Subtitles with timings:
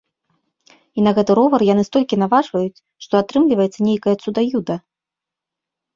[0.99, 4.75] І на гэты ровар яны столькі наважваюць, што атрымліваецца нейкае цуда-юда.